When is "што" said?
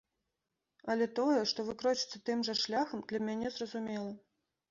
1.51-1.65